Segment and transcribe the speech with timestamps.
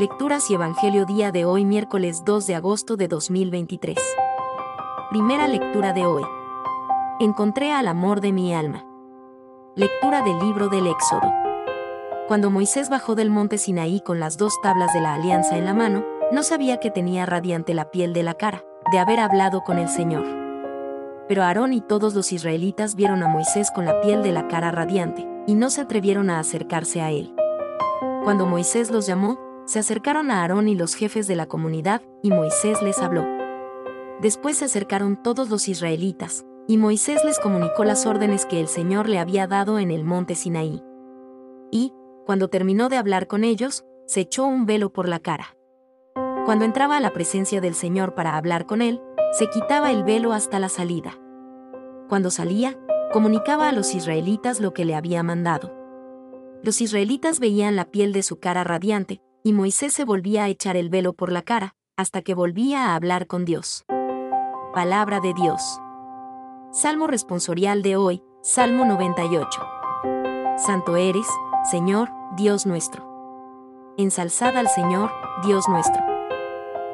[0.00, 3.98] Lecturas y Evangelio día de hoy miércoles 2 de agosto de 2023.
[5.10, 6.22] Primera lectura de hoy.
[7.20, 8.82] Encontré al amor de mi alma.
[9.76, 11.30] Lectura del libro del Éxodo.
[12.28, 15.74] Cuando Moisés bajó del monte Sinaí con las dos tablas de la alianza en la
[15.74, 19.78] mano, no sabía que tenía radiante la piel de la cara, de haber hablado con
[19.78, 20.24] el Señor.
[21.28, 24.70] Pero Aarón y todos los israelitas vieron a Moisés con la piel de la cara
[24.70, 27.34] radiante, y no se atrevieron a acercarse a él.
[28.24, 32.30] Cuando Moisés los llamó, se acercaron a Aarón y los jefes de la comunidad, y
[32.30, 33.24] Moisés les habló.
[34.20, 39.08] Después se acercaron todos los israelitas, y Moisés les comunicó las órdenes que el Señor
[39.08, 40.82] le había dado en el monte Sinaí.
[41.70, 41.94] Y,
[42.26, 45.56] cuando terminó de hablar con ellos, se echó un velo por la cara.
[46.46, 50.32] Cuando entraba a la presencia del Señor para hablar con él, se quitaba el velo
[50.32, 51.16] hasta la salida.
[52.08, 52.76] Cuando salía,
[53.12, 55.72] comunicaba a los israelitas lo que le había mandado.
[56.64, 60.76] Los israelitas veían la piel de su cara radiante, y Moisés se volvía a echar
[60.76, 63.84] el velo por la cara, hasta que volvía a hablar con Dios.
[64.74, 65.80] Palabra de Dios.
[66.72, 69.60] Salmo responsorial de hoy, Salmo 98.
[70.56, 71.26] Santo eres,
[71.70, 73.08] Señor, Dios nuestro.
[73.96, 75.10] Ensalzad al Señor,
[75.44, 76.02] Dios nuestro.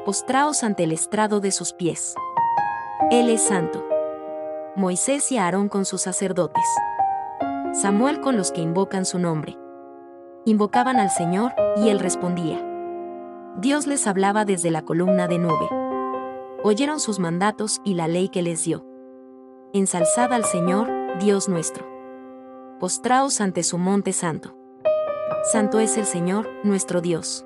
[0.04, 2.14] Postraos ante el estrado de sus pies.
[3.10, 3.84] Él es santo.
[4.76, 6.64] Moisés y Aarón con sus sacerdotes.
[7.72, 9.58] Samuel con los que invocan su nombre
[10.46, 12.64] invocaban al Señor, y Él respondía.
[13.58, 15.68] Dios les hablaba desde la columna de nube.
[16.62, 18.86] Oyeron sus mandatos y la ley que les dio.
[19.74, 20.88] Ensalzad al Señor,
[21.18, 21.84] Dios nuestro.
[22.78, 24.56] Postraos ante su monte santo.
[25.52, 27.44] Santo es el Señor, nuestro Dios.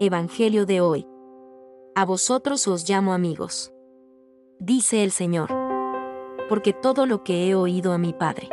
[0.00, 1.06] Evangelio de hoy.
[1.94, 3.72] A vosotros os llamo amigos.
[4.58, 5.48] Dice el Señor.
[6.48, 8.48] Porque todo lo que he oído a mi Padre,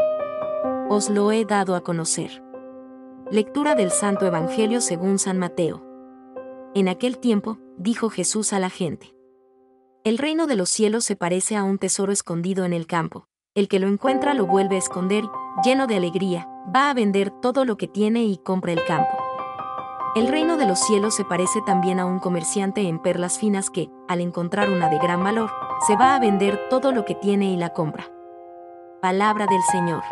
[0.90, 2.47] os lo he dado a conocer.
[3.30, 5.84] Lectura del Santo Evangelio según San Mateo.
[6.74, 9.14] En aquel tiempo, dijo Jesús a la gente.
[10.06, 13.28] El reino de los cielos se parece a un tesoro escondido en el campo.
[13.54, 15.26] El que lo encuentra lo vuelve a esconder,
[15.62, 19.18] lleno de alegría, va a vender todo lo que tiene y compra el campo.
[20.16, 23.90] El reino de los cielos se parece también a un comerciante en perlas finas que,
[24.08, 25.52] al encontrar una de gran valor,
[25.86, 28.10] se va a vender todo lo que tiene y la compra.
[29.02, 30.04] Palabra del Señor.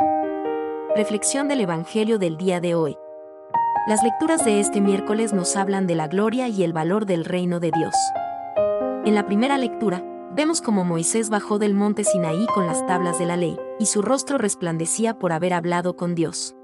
[0.98, 2.98] Reflexión del Evangelio del día de hoy.
[3.88, 7.59] Las lecturas de este miércoles nos hablan de la gloria y el valor del reino
[7.59, 7.94] de Dios.
[9.06, 13.28] En la primera lectura, vemos como Moisés bajó del monte Sinaí con las tablas de
[13.28, 16.56] la ley, y su rostro resplandecía por haber hablado con Dios.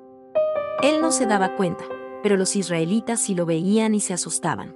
[0.81, 1.83] Él no se daba cuenta,
[2.23, 4.75] pero los israelitas sí lo veían y se asustaban.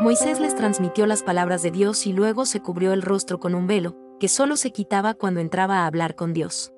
[0.00, 3.66] Moisés les transmitió las palabras de Dios y luego se cubrió el rostro con un
[3.66, 6.72] velo, que solo se quitaba cuando entraba a hablar con Dios.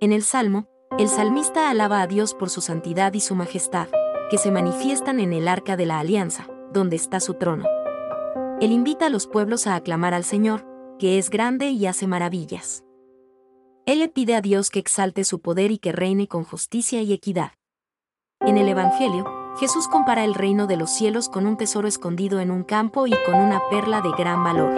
[0.00, 0.66] En el Salmo,
[0.98, 3.88] el salmista alaba a Dios por su santidad y su majestad,
[4.30, 7.64] que se manifiestan en el arca de la alianza, donde está su trono.
[8.60, 10.66] Él invita a los pueblos a aclamar al Señor,
[10.98, 12.84] que es grande y hace maravillas.
[13.86, 17.12] Él le pide a Dios que exalte su poder y que reine con justicia y
[17.12, 17.52] equidad.
[18.40, 19.24] En el Evangelio,
[19.58, 23.14] Jesús compara el reino de los cielos con un tesoro escondido en un campo y
[23.26, 24.74] con una perla de gran valor.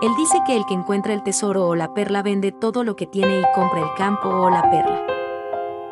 [0.00, 3.06] Él dice que el que encuentra el tesoro o la perla vende todo lo que
[3.06, 5.04] tiene y compra el campo o la perla.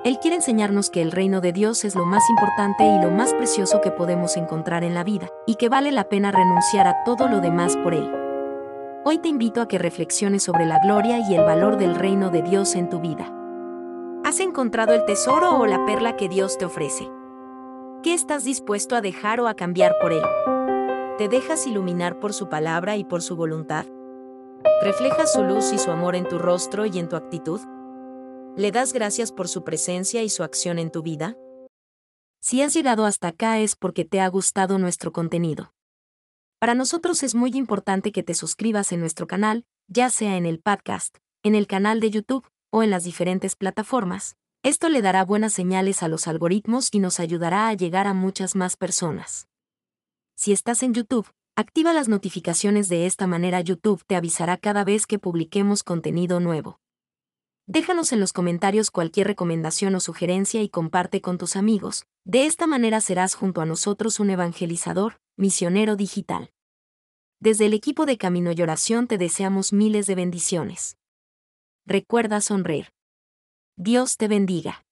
[0.05, 3.35] Él quiere enseñarnos que el reino de Dios es lo más importante y lo más
[3.35, 7.27] precioso que podemos encontrar en la vida, y que vale la pena renunciar a todo
[7.27, 8.09] lo demás por Él.
[9.05, 12.43] Hoy te invito a que reflexiones sobre la gloria y el valor del reino de
[12.43, 13.29] Dios en tu vida.
[14.25, 17.11] ¿Has encontrado el tesoro o la perla que Dios te ofrece?
[18.05, 20.23] ¿Qué estás dispuesto a dejar o a cambiar por Él?
[21.19, 23.87] ¿Te dejas iluminar por su palabra y por su voluntad?
[24.83, 27.61] ¿Reflejas su luz y su amor en tu rostro y en tu actitud?
[28.57, 31.37] ¿Le das gracias por su presencia y su acción en tu vida?
[32.41, 35.73] Si has llegado hasta acá es porque te ha gustado nuestro contenido.
[36.59, 40.61] Para nosotros es muy importante que te suscribas en nuestro canal, ya sea en el
[40.61, 44.37] podcast, en el canal de YouTube o en las diferentes plataformas.
[44.63, 48.57] Esto le dará buenas señales a los algoritmos y nos ayudará a llegar a muchas
[48.57, 49.49] más personas.
[50.35, 55.07] Si estás en YouTube, Activa las notificaciones de esta manera YouTube te avisará cada vez
[55.07, 56.81] que publiquemos contenido nuevo.
[57.67, 62.05] Déjanos en los comentarios cualquier recomendación o sugerencia y comparte con tus amigos.
[62.27, 66.51] De esta manera serás junto a nosotros un evangelizador, misionero digital.
[67.41, 70.99] Desde el equipo de Camino y Oración te deseamos miles de bendiciones.
[71.87, 72.93] Recuerda sonreír.
[73.79, 74.86] Dios te bendiga.